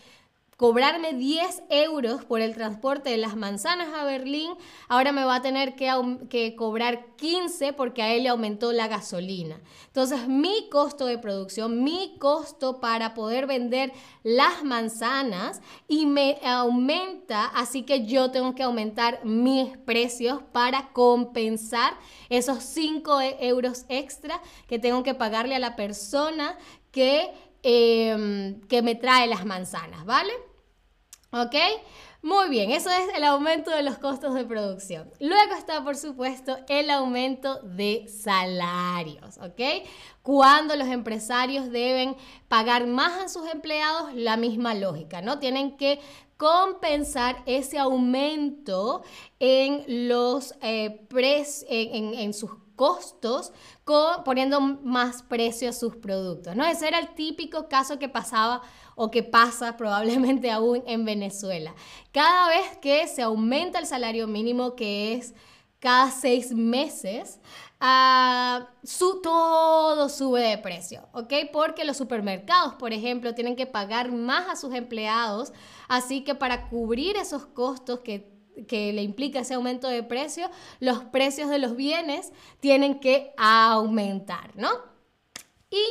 cobrarme 0.58 1.12
10 1.12 1.62
euros 1.70 2.24
por 2.24 2.40
el 2.40 2.52
transporte 2.52 3.10
de 3.10 3.16
las 3.16 3.36
manzanas 3.36 3.94
a 3.94 4.02
Berlín, 4.02 4.50
ahora 4.88 5.12
me 5.12 5.22
va 5.22 5.36
a 5.36 5.40
tener 5.40 5.76
que, 5.76 6.56
cobrar 6.56 7.14
15 7.14 7.72
porque 7.74 8.02
a 8.02 8.12
él 8.12 8.24
le 8.24 8.30
aumentó 8.30 8.72
la 8.72 8.88
gasolina. 8.88 9.60
Entonces 9.86 10.26
mi 10.26 10.68
costo 10.68 11.06
de 11.06 11.16
producción, 11.16 11.84
mi 11.84 12.16
costo 12.18 12.80
para 12.80 13.14
poder 13.14 13.46
vender 13.46 13.92
las 14.24 14.64
manzanas 14.64 15.62
y 15.86 16.06
me 16.06 16.40
aumenta, 16.44 17.44
así 17.44 17.84
que 17.84 18.04
yo 18.04 18.32
tengo 18.32 18.56
que 18.56 18.64
aumentar 18.64 19.24
mis 19.24 19.76
precios 19.76 20.42
para 20.50 20.88
compensar 20.92 21.96
esos 22.30 22.64
5 22.64 23.20
euros 23.38 23.84
extra 23.88 24.42
que 24.66 24.80
tengo 24.80 25.04
que 25.04 25.14
pagarle 25.14 25.54
a 25.54 25.60
la 25.60 25.76
persona 25.76 26.58
que, 26.90 27.32
em, 27.62 28.60
que 28.62 28.82
me 28.82 28.94
trae 28.94 29.26
las 29.26 29.44
manzanas, 29.44 30.04
¿vale? 30.04 30.32
¿Ok? 31.30 31.54
Muy 32.20 32.48
bien, 32.48 32.72
eso 32.72 32.90
es 32.90 33.14
el 33.16 33.22
aumento 33.22 33.70
de 33.70 33.84
los 33.84 33.98
costos 33.98 34.34
de 34.34 34.44
producción. 34.44 35.08
Luego 35.20 35.54
está, 35.56 35.84
por 35.84 35.96
supuesto, 35.96 36.56
el 36.68 36.90
aumento 36.90 37.60
de 37.62 38.08
salarios, 38.08 39.38
¿ok? 39.38 39.86
Cuando 40.22 40.74
los 40.74 40.88
empresarios 40.88 41.70
deben 41.70 42.16
pagar 42.48 42.88
más 42.88 43.12
a 43.20 43.28
sus 43.28 43.48
empleados, 43.48 44.14
la 44.14 44.36
misma 44.36 44.74
lógica, 44.74 45.22
¿no? 45.22 45.38
Tienen 45.38 45.76
que 45.76 46.00
compensar 46.36 47.42
ese 47.46 47.78
aumento 47.78 49.02
en 49.38 50.08
los 50.08 50.54
eh, 50.60 51.06
en, 51.10 52.14
en 52.14 52.34
sus 52.34 52.50
costos 52.78 53.52
poniendo 54.24 54.60
más 54.60 55.22
precio 55.22 55.68
a 55.68 55.72
sus 55.72 55.96
productos. 55.96 56.54
¿no? 56.56 56.64
Ese 56.64 56.88
era 56.88 57.00
el 57.00 57.14
típico 57.14 57.68
caso 57.68 57.98
que 57.98 58.08
pasaba 58.08 58.62
o 58.94 59.10
que 59.10 59.22
pasa 59.22 59.76
probablemente 59.76 60.50
aún 60.50 60.82
en 60.86 61.04
Venezuela. 61.04 61.74
Cada 62.12 62.48
vez 62.48 62.78
que 62.80 63.06
se 63.08 63.20
aumenta 63.20 63.78
el 63.80 63.86
salario 63.86 64.26
mínimo, 64.26 64.76
que 64.76 65.14
es 65.14 65.34
cada 65.80 66.10
seis 66.10 66.52
meses, 66.52 67.40
ah, 67.80 68.68
su, 68.84 69.20
todo 69.22 70.08
sube 70.08 70.40
de 70.40 70.58
precio, 70.58 71.08
¿ok? 71.12 71.32
Porque 71.52 71.84
los 71.84 71.96
supermercados, 71.96 72.74
por 72.74 72.92
ejemplo, 72.92 73.34
tienen 73.34 73.56
que 73.56 73.66
pagar 73.66 74.12
más 74.12 74.48
a 74.48 74.56
sus 74.56 74.72
empleados, 74.74 75.52
así 75.88 76.22
que 76.22 76.34
para 76.34 76.68
cubrir 76.68 77.16
esos 77.16 77.46
costos 77.46 78.00
que 78.00 78.37
que 78.66 78.92
le 78.92 79.02
implica 79.02 79.40
ese 79.40 79.54
aumento 79.54 79.88
de 79.88 80.02
precio, 80.02 80.50
los 80.80 81.04
precios 81.04 81.48
de 81.50 81.58
los 81.58 81.76
bienes 81.76 82.32
tienen 82.60 83.00
que 83.00 83.32
aumentar, 83.36 84.56
¿no? 84.56 84.70
Y 85.70 85.82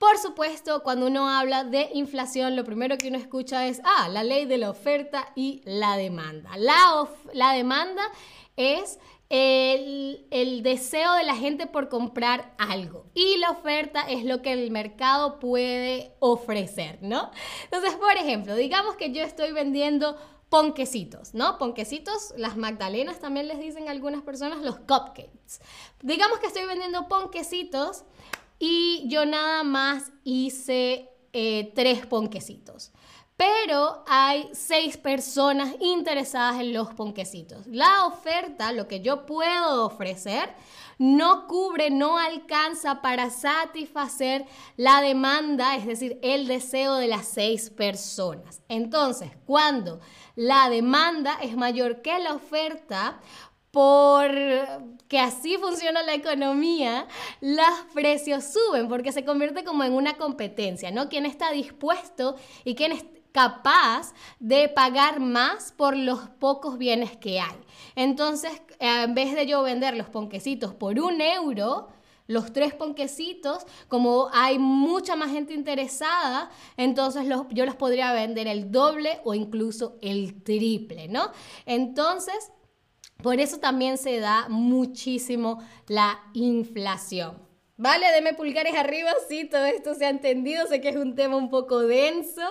por 0.00 0.16
supuesto, 0.16 0.82
cuando 0.82 1.06
uno 1.06 1.28
habla 1.28 1.62
de 1.62 1.90
inflación, 1.92 2.56
lo 2.56 2.64
primero 2.64 2.96
que 2.96 3.08
uno 3.08 3.18
escucha 3.18 3.66
es, 3.66 3.82
ah, 3.84 4.08
la 4.08 4.24
ley 4.24 4.46
de 4.46 4.56
la 4.56 4.70
oferta 4.70 5.30
y 5.34 5.60
la 5.66 5.98
demanda. 5.98 6.56
La, 6.56 7.06
la 7.34 7.52
demanda 7.52 8.02
es 8.56 8.98
el, 9.28 10.26
el, 10.30 10.62
deseo 10.62 11.12
de 11.16 11.24
la 11.24 11.36
gente 11.36 11.66
por 11.66 11.90
comprar 11.90 12.54
algo 12.56 13.10
y 13.14 13.36
la 13.36 13.50
oferta 13.50 14.00
es 14.08 14.24
lo 14.24 14.40
que 14.40 14.52
el 14.52 14.70
mercado 14.70 15.38
puede 15.38 16.16
ofrecer, 16.18 16.98
¿no? 17.02 17.30
Entonces, 17.64 17.94
por 17.96 18.16
ejemplo, 18.16 18.56
digamos 18.56 18.96
que 18.96 19.12
yo 19.12 19.22
estoy 19.22 19.52
vendiendo 19.52 20.16
ponquecitos, 20.50 21.32
¿no? 21.32 21.56
Ponquecitos, 21.56 22.34
las 22.36 22.56
magdalenas 22.56 23.20
también 23.20 23.48
les 23.48 23.58
dicen 23.60 23.88
algunas 23.88 24.22
personas 24.22 24.60
los 24.60 24.76
cupcakes. 24.80 25.60
Digamos 26.02 26.40
que 26.40 26.48
estoy 26.48 26.66
vendiendo 26.66 27.08
ponquecitos 27.08 28.04
y 28.58 29.04
yo 29.08 29.24
nada 29.24 29.62
más 29.62 30.12
hice 30.24 31.08
eh, 31.32 31.72
tres 31.74 32.04
ponquecitos. 32.04 32.90
Pero 33.36 34.04
hay 34.06 34.50
seis 34.52 34.98
personas 34.98 35.74
interesadas 35.80 36.60
en 36.60 36.74
los 36.74 36.92
ponquecitos. 36.92 37.66
La 37.68 38.04
oferta, 38.04 38.70
lo 38.72 38.86
que 38.86 39.00
yo 39.00 39.24
puedo 39.24 39.86
ofrecer, 39.86 40.54
no 40.98 41.46
cubre, 41.46 41.88
no 41.88 42.18
alcanza 42.18 43.00
para 43.00 43.30
satisfacer 43.30 44.44
la 44.76 45.00
demanda, 45.00 45.74
es 45.76 45.86
decir, 45.86 46.18
el 46.20 46.46
deseo 46.46 46.96
de 46.96 47.08
las 47.08 47.26
seis 47.26 47.70
personas. 47.70 48.60
Entonces, 48.68 49.30
cuando 49.46 50.00
la 50.40 50.70
demanda 50.70 51.36
es 51.42 51.54
mayor 51.54 52.00
que 52.00 52.18
la 52.18 52.32
oferta, 52.32 53.20
por 53.70 54.30
que 55.06 55.20
así 55.20 55.58
funciona 55.58 56.02
la 56.02 56.14
economía, 56.14 57.06
los 57.42 57.68
precios 57.92 58.44
suben 58.44 58.88
porque 58.88 59.12
se 59.12 59.22
convierte 59.22 59.64
como 59.64 59.84
en 59.84 59.92
una 59.92 60.14
competencia, 60.14 60.90
¿no? 60.90 61.10
¿Quién 61.10 61.26
está 61.26 61.50
dispuesto 61.50 62.36
y 62.64 62.74
quién 62.74 62.92
es 62.92 63.04
capaz 63.32 64.14
de 64.38 64.70
pagar 64.70 65.20
más 65.20 65.72
por 65.72 65.94
los 65.94 66.30
pocos 66.30 66.78
bienes 66.78 67.18
que 67.18 67.38
hay? 67.38 67.58
Entonces, 67.94 68.62
en 68.78 69.14
vez 69.14 69.34
de 69.34 69.44
yo 69.46 69.62
vender 69.62 69.94
los 69.94 70.08
ponquecitos 70.08 70.72
por 70.72 70.98
un 70.98 71.20
euro, 71.20 71.88
los 72.30 72.52
tres 72.52 72.72
ponquecitos, 72.74 73.66
como 73.88 74.28
hay 74.32 74.56
mucha 74.60 75.16
más 75.16 75.32
gente 75.32 75.52
interesada, 75.52 76.48
entonces 76.76 77.26
yo 77.50 77.66
los 77.66 77.74
podría 77.74 78.12
vender 78.12 78.46
el 78.46 78.70
doble 78.70 79.20
o 79.24 79.34
incluso 79.34 79.98
el 80.00 80.44
triple, 80.44 81.08
¿no? 81.08 81.32
Entonces, 81.66 82.52
por 83.20 83.40
eso 83.40 83.58
también 83.58 83.98
se 83.98 84.20
da 84.20 84.48
muchísimo 84.48 85.58
la 85.88 86.20
inflación. 86.32 87.49
Vale, 87.82 88.12
deme 88.12 88.34
pulgares 88.34 88.74
arriba, 88.74 89.10
sí, 89.26 89.46
todo 89.46 89.64
esto 89.64 89.94
se 89.94 90.04
ha 90.04 90.10
entendido, 90.10 90.66
sé 90.66 90.82
que 90.82 90.90
es 90.90 90.96
un 90.96 91.14
tema 91.14 91.36
un 91.36 91.48
poco 91.48 91.78
denso. 91.80 92.42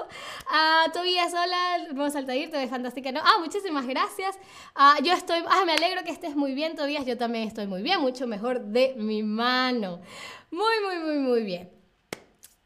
Ah, 0.49 0.85
Tobías, 0.91 1.31
hola, 1.31 1.87
vamos 1.91 2.15
a 2.15 2.25
te 2.25 2.47
ves 2.47 2.69
fantástica, 2.71 3.11
¿no? 3.11 3.19
Ah, 3.23 3.37
muchísimas 3.37 3.85
gracias. 3.85 4.39
Ah, 4.73 4.97
yo 5.03 5.13
estoy, 5.13 5.43
ah, 5.47 5.65
me 5.67 5.73
alegro 5.73 6.03
que 6.03 6.09
estés 6.09 6.35
muy 6.35 6.55
bien, 6.55 6.75
Tobías, 6.75 7.05
yo 7.05 7.15
también 7.15 7.47
estoy 7.47 7.67
muy 7.67 7.83
bien, 7.83 8.01
mucho 8.01 8.25
mejor 8.25 8.59
de 8.59 8.95
mi 8.97 9.21
mano. 9.21 10.01
Muy, 10.49 10.81
muy, 10.83 10.97
muy, 10.97 11.19
muy 11.19 11.43
bien. 11.43 11.69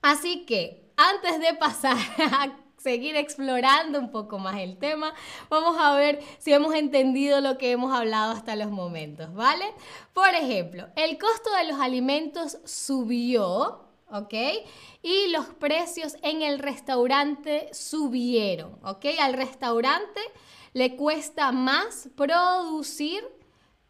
Así 0.02 0.46
que, 0.46 0.90
antes 0.96 1.42
de 1.42 1.56
pasar 1.56 1.98
a 2.18 2.63
seguir 2.84 3.16
explorando 3.16 3.98
un 3.98 4.12
poco 4.12 4.38
más 4.38 4.60
el 4.60 4.78
tema. 4.78 5.14
Vamos 5.50 5.78
a 5.80 5.96
ver 5.96 6.22
si 6.38 6.52
hemos 6.52 6.76
entendido 6.76 7.40
lo 7.40 7.58
que 7.58 7.72
hemos 7.72 7.94
hablado 7.94 8.34
hasta 8.34 8.58
los 8.58 8.72
momentos, 8.72 9.34
¿vale? 9.34 9.66
Por 10.14 10.28
ejemplo, 10.30 10.88
el 10.98 11.18
costo 11.18 11.50
de 11.56 11.72
los 11.72 11.80
alimentos 11.80 12.58
subió, 12.66 13.86
¿ok? 14.12 14.34
Y 15.02 15.30
los 15.30 15.46
precios 15.46 16.18
en 16.22 16.42
el 16.42 16.60
restaurante 16.60 17.70
subieron, 17.72 18.78
¿ok? 18.84 19.06
Al 19.22 19.34
restaurante 19.34 20.20
le 20.74 20.98
cuesta 20.98 21.54
más 21.54 22.10
producir 22.16 23.24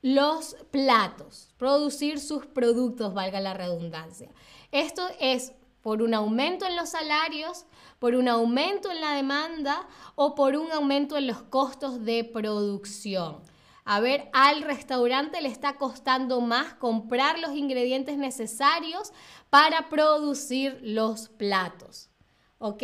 los 0.03 0.55
platos, 0.69 1.49
producir 1.57 2.19
sus 2.19 2.45
productos, 2.45 3.13
valga 3.13 3.39
la 3.39 3.53
redundancia. 3.55 4.29
Esto 4.71 5.07
es 5.19 5.53
por 5.83 6.01
un 6.01 6.15
aumento 6.15 6.65
en 6.65 6.75
los 6.75 6.89
salarios, 6.89 7.65
por 7.99 8.15
un 8.15 8.27
aumento 8.27 8.89
en 8.89 9.01
la 9.01 9.11
demanda 9.11 9.85
o 10.15 10.33
por 10.33 10.55
un 10.55 10.71
aumento 10.71 11.17
en 11.17 11.27
los 11.27 11.43
costos 11.43 12.03
de 12.03 12.23
producción. 12.23 13.41
A 13.85 13.99
ver, 13.99 14.29
al 14.31 14.61
restaurante 14.61 15.41
le 15.41 15.49
está 15.49 15.73
costando 15.75 16.39
más 16.39 16.73
comprar 16.75 17.37
los 17.39 17.51
ingredientes 17.51 18.17
necesarios 18.17 19.11
para 19.49 19.89
producir 19.89 20.79
los 20.81 21.27
platos. 21.27 22.09
¿Ok? 22.59 22.83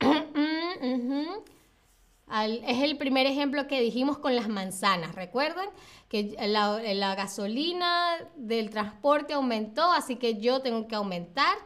es 2.40 2.82
el 2.82 2.98
primer 2.98 3.26
ejemplo 3.26 3.68
que 3.68 3.80
dijimos 3.80 4.18
con 4.18 4.34
las 4.34 4.48
manzanas. 4.48 5.14
¿Recuerdan? 5.14 5.68
Que 6.10 6.36
la, 6.48 7.14
gasolina 7.14 8.16
del 8.36 8.68
transporte 8.68 9.32
aumentó, 9.32 9.90
así 9.92 10.16
que 10.16 10.38
yo 10.38 10.60
tengo 10.60 10.86
que 10.88 10.96
aumentar 10.96 11.56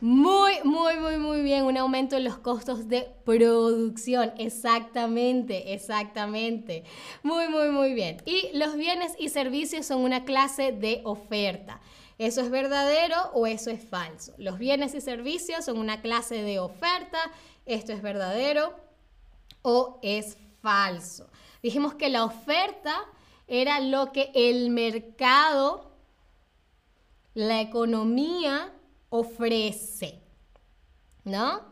Muy, 0.00 0.54
muy, 0.64 0.96
muy, 0.96 1.18
muy 1.18 1.42
bien. 1.42 1.64
Un 1.64 1.76
aumento 1.76 2.16
en 2.16 2.24
los 2.24 2.38
costos 2.38 2.88
de 2.88 3.10
producción. 3.24 4.32
Exactamente, 4.38 5.74
exactamente. 5.74 6.84
Muy, 7.22 7.48
muy, 7.48 7.68
muy 7.68 7.92
bien. 7.92 8.16
Y 8.24 8.48
los 8.54 8.74
bienes 8.76 9.12
y 9.18 9.28
servicios 9.28 9.86
son 9.86 10.00
una 10.00 10.24
clase 10.24 10.72
de 10.72 11.02
oferta. 11.04 11.80
¿Eso 12.18 12.40
es 12.40 12.50
verdadero 12.50 13.30
o 13.32 13.46
eso 13.46 13.70
es 13.70 13.80
falso? 13.84 14.34
Los 14.38 14.58
bienes 14.58 14.94
y 14.94 15.00
servicios 15.00 15.64
son 15.64 15.78
una 15.78 16.00
clase 16.00 16.42
de 16.42 16.58
oferta. 16.58 17.18
¿Esto 17.64 17.92
es 17.92 18.02
verdadero 18.02 18.74
o 19.62 20.00
es 20.02 20.36
falso? 20.60 21.28
Dijimos 21.62 21.94
que 21.94 22.08
la 22.08 22.24
oferta 22.24 23.04
era 23.48 23.80
lo 23.80 24.12
que 24.12 24.30
el 24.34 24.70
mercado, 24.70 25.90
la 27.34 27.60
economía 27.60 28.72
ofrece. 29.08 30.22
¿No? 31.24 31.62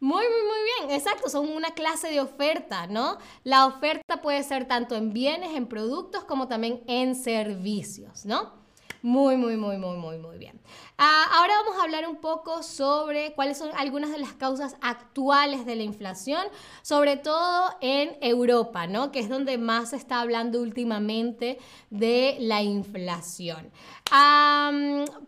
Muy, 0.00 0.24
muy, 0.28 0.42
muy 0.42 0.86
bien, 0.86 0.90
exacto, 0.98 1.30
son 1.30 1.48
una 1.48 1.70
clase 1.72 2.08
de 2.10 2.20
oferta, 2.20 2.86
¿no? 2.86 3.16
La 3.42 3.66
oferta 3.66 4.20
puede 4.20 4.42
ser 4.42 4.66
tanto 4.68 4.96
en 4.96 5.12
bienes, 5.14 5.56
en 5.56 5.66
productos, 5.66 6.24
como 6.24 6.46
también 6.46 6.82
en 6.86 7.14
servicios, 7.14 8.26
¿no? 8.26 8.63
Muy, 9.04 9.36
muy, 9.36 9.58
muy, 9.58 9.76
muy, 9.76 9.98
muy, 9.98 10.16
muy 10.16 10.38
bien. 10.38 10.58
Ah, 10.96 11.26
ahora 11.34 11.52
vamos 11.62 11.78
a 11.78 11.84
hablar 11.84 12.08
un 12.08 12.16
poco 12.16 12.62
sobre 12.62 13.34
cuáles 13.34 13.58
son 13.58 13.68
algunas 13.76 14.10
de 14.10 14.16
las 14.16 14.32
causas 14.32 14.76
actuales 14.80 15.66
de 15.66 15.76
la 15.76 15.82
inflación, 15.82 16.42
sobre 16.80 17.18
todo 17.18 17.68
en 17.82 18.16
Europa, 18.22 18.86
¿no? 18.86 19.12
Que 19.12 19.18
es 19.18 19.28
donde 19.28 19.58
más 19.58 19.90
se 19.90 19.96
está 19.96 20.22
hablando 20.22 20.62
últimamente 20.62 21.58
de 21.90 22.38
la 22.40 22.62
inflación. 22.62 23.70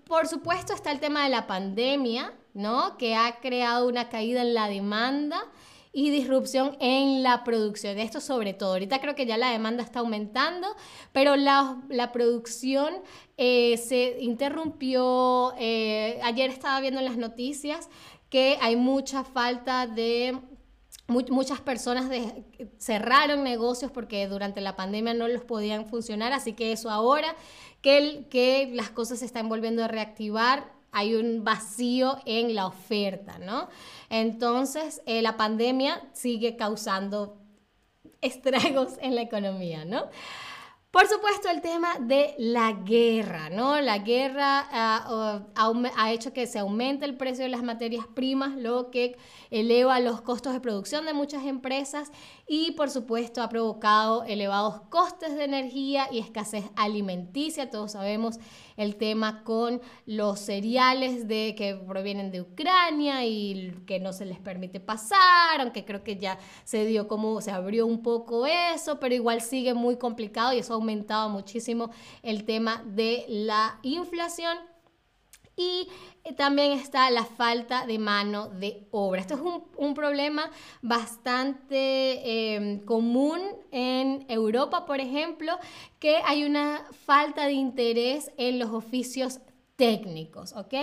por 0.07 0.27
supuesto 0.27 0.73
está 0.73 0.91
el 0.91 0.99
tema 0.99 1.25
de 1.25 1.29
la 1.29 1.47
pandemia, 1.47 2.33
¿no? 2.55 2.97
Que 2.97 3.15
ha 3.15 3.41
creado 3.41 3.89
una 3.89 4.09
caída 4.09 4.41
en 4.41 4.55
la 4.55 4.69
demanda 4.69 5.45
y 5.97 6.11
disrupción 6.11 6.77
en 6.79 7.23
la 7.23 7.43
producción. 7.43 7.99
Esto 7.99 8.21
sobre 8.21 8.53
todo. 8.53 8.73
Ahorita 8.75 9.01
creo 9.01 9.15
que 9.15 9.25
ya 9.25 9.39
la 9.39 9.51
demanda 9.51 9.83
está 9.83 10.01
aumentando, 10.01 10.69
pero 11.13 11.37
la, 11.37 12.11
producción 12.13 12.97
eh, 13.39 13.79
se 13.79 14.19
interrumpió. 14.21 15.55
Eh, 15.59 16.21
ayer 16.23 16.51
estaba 16.51 16.83
viendo 16.83 17.01
en 17.01 17.07
las 17.07 17.17
noticias 17.17 17.89
que 18.29 18.59
hay 18.61 18.77
mucha 18.77 19.25
falta 19.25 19.87
de 19.87 20.39
muchas 21.09 21.61
personas 21.63 22.11
cerraron 22.77 23.43
negocios 23.43 23.91
porque 23.91 24.27
durante 24.29 24.61
la 24.61 24.77
pandemia 24.77 25.15
no 25.15 25.29
los 25.29 25.45
podían 25.45 25.87
funcionar, 25.87 26.35
así 26.35 26.53
que 26.53 26.73
eso 26.73 26.91
ahora 26.91 27.35
que, 27.81 28.27
que 28.29 28.71
las 28.75 28.91
cosas 28.91 29.21
se 29.21 29.25
están 29.25 29.49
volviendo 29.49 29.83
a 29.83 29.89
reactivar, 29.89 30.76
hay 30.97 31.15
un 31.15 31.45
vacío 31.45 32.17
en 32.25 32.55
la 32.55 32.67
oferta, 32.67 33.39
¿no? 33.39 33.69
Entonces, 34.09 35.03
eh, 35.05 35.21
la 35.21 35.37
pandemia 35.37 36.01
sigue 36.15 36.57
causando 36.57 37.37
estragos 38.23 38.95
en 39.03 39.15
la 39.15 39.21
economía, 39.21 39.85
¿no? 39.85 40.07
Por 40.97 41.09
supuesto, 41.09 41.51
el 41.51 41.61
tema 41.61 41.99
de 42.01 42.35
la 42.39 42.73
guerra, 42.73 43.51
¿no? 43.51 43.79
La 43.83 43.99
guerra 43.99 44.67
ah, 44.73 45.43
ha 45.95 46.13
hecho 46.13 46.33
que 46.33 46.47
se 46.47 46.59
aumente 46.59 47.05
el 47.05 47.19
precio 47.19 47.45
de 47.45 47.51
las 47.51 47.63
materias 47.63 48.07
primas, 48.07 48.57
lo 48.57 48.91
que 48.91 49.19
eleva 49.51 50.01
los 50.01 50.23
costos 50.23 50.55
de 50.55 50.61
producción 50.61 51.05
de 51.05 51.13
muchas 51.13 51.45
empresas 51.45 52.11
y, 52.49 52.71
por 52.73 52.89
supuesto, 52.89 53.43
ha 53.43 53.51
provocado 53.51 54.25
elevados 54.25 54.81
costes 54.89 55.37
de 55.37 55.45
energía 55.45 56.09
y 56.11 56.19
escasez 56.19 56.65
alimenticia. 56.77 57.69
Todos 57.69 57.93
sabemos 57.93 58.39
el 58.79 58.97
tema 58.97 59.43
con 59.45 59.83
los 60.07 60.41
cereales 60.41 61.29
de, 61.29 61.55
que 61.57 61.75
provienen 61.75 62.31
de 62.31 62.41
Ucrania 62.41 63.25
y 63.27 63.83
que 63.87 64.01
no 64.01 64.15
se 64.15 64.25
les 64.25 64.39
permite 64.39 64.81
pasar, 64.81 65.61
aunque 65.61 65.85
creo 65.85 66.03
que 66.03 66.17
ya 66.17 66.39
se 66.65 66.87
dio 66.87 67.07
como, 67.07 67.43
se 67.43 67.51
abrió 67.51 67.87
un 67.87 68.03
poco 68.03 68.47
eso, 68.47 68.99
pero 68.99 69.15
igual 69.15 69.43
sigue 69.43 69.75
muy 69.75 69.97
complicado 69.97 70.53
y 70.53 70.59
eso 70.59 70.75
ha 70.75 70.86
aumentado 70.87 71.29
muchísimo 71.29 71.91
el 72.23 72.45
tema 72.45 72.83
de 72.87 73.25
la 73.29 73.79
inflación. 73.83 74.57
Y 75.59 75.89
eh, 76.25 76.35
también 76.35 76.73
está 76.73 77.11
la 77.11 77.25
falta 77.25 77.87
de 77.87 77.99
mano 77.99 78.49
de 78.49 78.87
obra. 78.91 79.23
Esto 79.23 79.35
es 79.35 79.41
un, 79.79 79.95
problema 79.95 80.51
bastante 80.83 82.55
em, 82.55 82.81
común 82.85 83.41
en 83.71 84.27
Europa, 84.29 84.85
por 84.85 85.01
ejemplo, 85.01 85.59
que 85.99 86.19
hay 86.27 86.45
una 86.45 86.85
falta 87.07 87.47
de 87.47 87.55
interés 87.55 88.31
en 88.37 88.59
los 88.59 88.71
oficios 88.71 89.41
técnicos, 89.77 90.53
¿ok? 90.53 90.75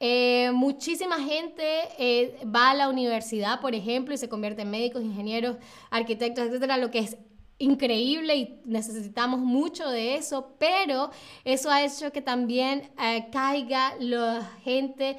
Eh, 0.00 0.50
muchísima 0.52 1.16
gente 1.16 1.62
eh, 1.98 2.38
va 2.44 2.70
a 2.70 2.74
la 2.74 2.88
universidad, 2.88 3.60
por 3.60 3.74
ejemplo, 3.74 4.14
y 4.14 4.18
se 4.18 4.28
convierte 4.28 4.62
en 4.62 4.70
médicos, 4.70 5.02
ingenieros, 5.02 5.56
arquitectos, 5.90 6.46
etcétera, 6.46 6.78
lo 6.78 6.90
que 6.90 7.00
es 7.00 7.16
increíble 7.58 8.36
y 8.36 8.60
necesitamos 8.64 9.40
mucho 9.40 9.88
de 9.88 10.16
eso, 10.16 10.54
pero 10.58 11.10
eso 11.44 11.70
ha 11.70 11.82
hecho 11.82 12.12
que 12.12 12.20
también 12.20 12.90
eh, 13.00 13.28
caiga 13.32 13.94
la 13.98 14.42
gente, 14.62 15.16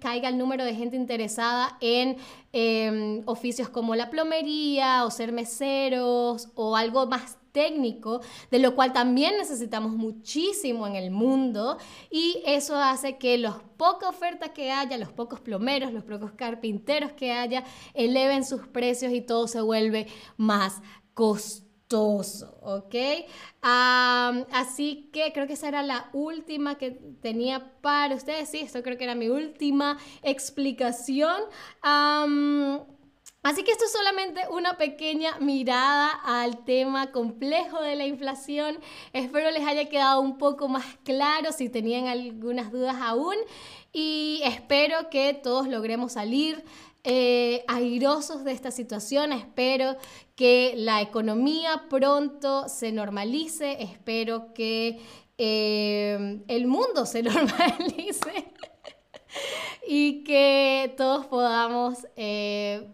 caiga 0.00 0.28
el 0.28 0.38
número 0.38 0.64
de 0.64 0.74
gente 0.74 0.96
interesada 0.96 1.76
en 1.80 2.16
em, 2.52 3.22
oficios 3.26 3.68
como 3.68 3.94
la 3.94 4.10
plomería 4.10 5.04
o 5.04 5.10
ser 5.10 5.32
meseros 5.32 6.48
o 6.54 6.76
algo 6.76 7.06
más 7.06 7.36
técnico, 7.52 8.20
de 8.52 8.60
lo 8.60 8.76
cual 8.76 8.92
también 8.92 9.36
necesitamos 9.36 9.92
muchísimo 9.92 10.86
en 10.86 10.94
el 10.94 11.10
mundo 11.10 11.78
y 12.08 12.40
eso 12.46 12.76
hace 12.76 13.16
que 13.16 13.36
los 13.38 13.56
poca 13.76 14.08
oferta 14.08 14.52
que 14.52 14.70
haya, 14.70 14.96
los 14.96 15.10
pocos 15.10 15.40
plomeros, 15.40 15.92
los 15.92 16.04
pocos 16.04 16.32
carpinteros 16.32 17.12
que 17.12 17.32
haya, 17.32 17.64
eleven 17.94 18.44
sus 18.44 18.68
precios 18.68 19.12
y 19.12 19.22
todo 19.22 19.48
se 19.48 19.60
vuelve 19.60 20.06
más 20.36 20.82
costoso, 21.18 22.60
¿ok? 22.62 22.94
así 23.60 25.10
que 25.12 25.32
creo 25.32 25.48
que 25.48 25.54
esa 25.54 25.66
era 25.66 25.82
la 25.82 26.10
última 26.12 26.78
que 26.78 26.92
tenía 26.92 27.72
para 27.80 28.14
ustedes. 28.14 28.48
Sí, 28.48 28.60
esto 28.60 28.84
creo 28.84 28.96
que 28.96 29.02
era 29.02 29.16
mi 29.16 29.28
última 29.28 29.98
explicación. 30.22 31.42
Así 31.82 33.64
que 33.64 33.72
esto 33.72 33.84
es 33.84 33.92
solamente 33.92 34.42
una 34.52 34.76
pequeña 34.76 35.38
mirada 35.40 36.10
al 36.24 36.64
tema 36.64 37.10
complejo 37.10 37.80
de 37.80 37.96
la 37.96 38.06
inflación. 38.06 38.78
Espero 39.12 39.50
les 39.50 39.66
haya 39.66 39.88
quedado 39.88 40.20
un 40.20 40.38
poco 40.38 40.68
más 40.68 40.84
claro 41.02 41.50
si 41.50 41.68
tenían 41.68 42.06
algunas 42.06 42.70
dudas 42.70 42.96
aún 43.00 43.34
y 43.92 44.40
espero 44.44 45.10
que 45.10 45.34
todos 45.34 45.66
logremos 45.66 46.12
salir 46.12 46.62
eh, 47.04 47.64
airosos 47.68 48.44
de 48.44 48.52
esta 48.52 48.70
situación. 48.70 49.32
Espero 49.32 49.96
que 50.36 50.74
la 50.76 51.00
economía 51.00 51.84
pronto 51.88 52.68
se 52.68 52.92
normalice. 52.92 53.82
Espero 53.82 54.52
que 54.52 55.00
eh, 55.38 56.42
el 56.48 56.66
mundo 56.66 57.06
se 57.06 57.22
normalice 57.24 58.52
y 59.86 60.24
que 60.24 60.92
todos 60.96 61.26
podamos 61.26 62.06
eh, 62.16 62.88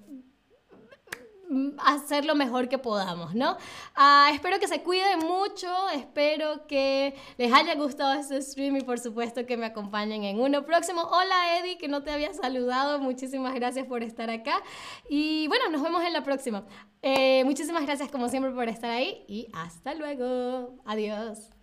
hacer 1.78 2.24
lo 2.24 2.34
mejor 2.34 2.68
que 2.68 2.78
podamos, 2.78 3.34
¿no? 3.34 3.56
Ah, 3.94 4.30
espero 4.32 4.58
que 4.58 4.68
se 4.68 4.82
cuiden 4.82 5.20
mucho, 5.20 5.68
espero 5.94 6.66
que 6.66 7.14
les 7.38 7.52
haya 7.52 7.74
gustado 7.74 8.14
este 8.14 8.40
stream 8.42 8.76
y 8.76 8.80
por 8.82 8.98
supuesto 8.98 9.46
que 9.46 9.56
me 9.56 9.66
acompañen 9.66 10.24
en 10.24 10.40
uno 10.40 10.64
próximo. 10.64 11.02
Hola 11.02 11.58
Eddie, 11.58 11.78
que 11.78 11.88
no 11.88 12.02
te 12.02 12.10
había 12.10 12.32
saludado, 12.34 12.98
muchísimas 12.98 13.54
gracias 13.54 13.86
por 13.86 14.02
estar 14.02 14.30
acá 14.30 14.62
y 15.08 15.48
bueno, 15.48 15.70
nos 15.70 15.82
vemos 15.82 16.02
en 16.04 16.12
la 16.12 16.24
próxima. 16.24 16.64
Eh, 17.02 17.44
muchísimas 17.44 17.84
gracias 17.84 18.10
como 18.10 18.28
siempre 18.28 18.52
por 18.52 18.68
estar 18.68 18.90
ahí 18.90 19.24
y 19.28 19.48
hasta 19.52 19.94
luego. 19.94 20.80
Adiós. 20.84 21.53